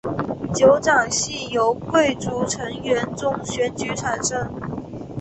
[0.55, 4.51] 酋长系由贵族成员中选举产生。